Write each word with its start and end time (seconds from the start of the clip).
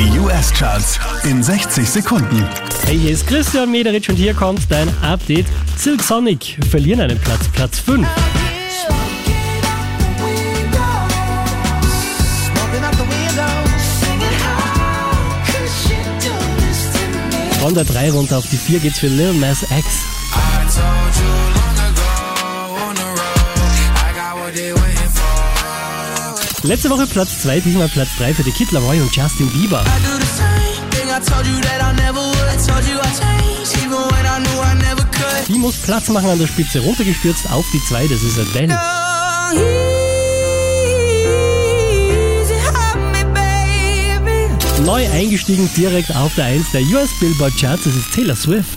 Die 0.00 0.18
US-Charts 0.18 0.98
in 1.24 1.42
60 1.42 1.86
Sekunden. 1.86 2.48
Hey, 2.86 2.98
hier 2.98 3.10
ist 3.10 3.26
Christian 3.26 3.70
Mederitsch 3.70 4.08
und 4.08 4.16
hier 4.16 4.32
kommt 4.32 4.62
dein 4.70 4.88
Update. 5.02 5.44
Silk 5.76 6.02
Sonic 6.02 6.56
verlieren 6.70 7.02
einen 7.02 7.18
Platz, 7.18 7.48
Platz 7.52 7.80
5. 7.80 8.08
Von 17.60 17.74
der 17.74 17.84
3 17.84 18.10
runter 18.12 18.38
auf 18.38 18.48
die 18.48 18.56
4 18.56 18.78
geht's 18.78 19.00
für 19.00 19.08
Lil 19.08 19.34
Nas 19.34 19.64
X. 19.64 19.70
Letzte 26.62 26.90
Woche 26.90 27.06
Platz 27.06 27.40
2, 27.40 27.60
diesmal 27.60 27.88
Platz 27.88 28.10
3 28.18 28.34
für 28.34 28.42
die 28.42 28.52
Kid 28.52 28.70
Laroi 28.70 29.00
und 29.00 29.14
Justin 29.16 29.48
Bieber. 29.50 29.82
Die 35.48 35.58
muss 35.58 35.76
Platz 35.78 36.08
machen 36.10 36.28
an 36.28 36.38
der 36.38 36.46
Spitze, 36.46 36.80
runtergestürzt 36.80 37.50
auf 37.50 37.64
die 37.72 37.82
2, 37.82 38.08
das 38.08 38.22
ist 38.22 38.38
Adele. 38.38 38.78
Neu 44.84 45.08
eingestiegen 45.10 45.70
direkt 45.76 46.14
auf 46.14 46.34
der 46.34 46.46
1 46.46 46.72
der 46.72 46.82
US 46.82 47.10
Billboard 47.20 47.56
Charts, 47.58 47.84
das 47.84 47.96
ist 47.96 48.12
Taylor 48.12 48.36
Swift. 48.36 48.76